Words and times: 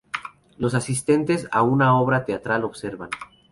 Los 0.57 0.73
asistentes 0.73 1.47
a 1.51 1.61
una 1.61 1.95
obra 1.99 2.25
teatral 2.25 2.63
observan. 2.63 3.11